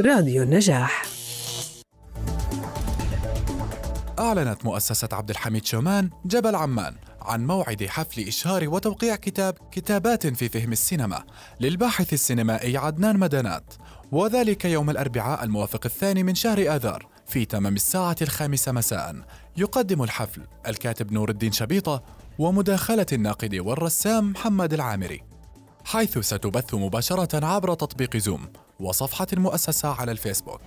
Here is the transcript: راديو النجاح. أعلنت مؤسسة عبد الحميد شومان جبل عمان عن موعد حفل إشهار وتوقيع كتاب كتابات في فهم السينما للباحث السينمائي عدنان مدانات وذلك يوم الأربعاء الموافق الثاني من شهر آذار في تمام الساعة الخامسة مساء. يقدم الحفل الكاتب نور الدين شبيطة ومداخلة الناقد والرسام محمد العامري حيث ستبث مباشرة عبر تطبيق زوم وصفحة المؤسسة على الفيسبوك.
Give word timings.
راديو 0.00 0.42
النجاح. 0.42 1.06
أعلنت 4.18 4.64
مؤسسة 4.64 5.08
عبد 5.12 5.30
الحميد 5.30 5.64
شومان 5.64 6.10
جبل 6.24 6.54
عمان 6.54 6.94
عن 7.22 7.46
موعد 7.46 7.84
حفل 7.84 8.22
إشهار 8.22 8.68
وتوقيع 8.68 9.16
كتاب 9.16 9.54
كتابات 9.70 10.26
في 10.26 10.48
فهم 10.48 10.72
السينما 10.72 11.24
للباحث 11.60 12.12
السينمائي 12.12 12.76
عدنان 12.76 13.18
مدانات 13.18 13.74
وذلك 14.12 14.64
يوم 14.64 14.90
الأربعاء 14.90 15.44
الموافق 15.44 15.80
الثاني 15.84 16.22
من 16.22 16.34
شهر 16.34 16.76
آذار 16.76 17.06
في 17.26 17.44
تمام 17.44 17.74
الساعة 17.74 18.16
الخامسة 18.22 18.72
مساء. 18.72 19.16
يقدم 19.56 20.02
الحفل 20.02 20.42
الكاتب 20.66 21.12
نور 21.12 21.30
الدين 21.30 21.52
شبيطة 21.52 22.02
ومداخلة 22.38 23.06
الناقد 23.12 23.54
والرسام 23.54 24.30
محمد 24.30 24.72
العامري 24.72 25.22
حيث 25.84 26.18
ستبث 26.18 26.74
مباشرة 26.74 27.46
عبر 27.46 27.74
تطبيق 27.74 28.16
زوم 28.16 28.48
وصفحة 28.80 29.26
المؤسسة 29.32 29.88
على 29.88 30.12
الفيسبوك. 30.12 30.60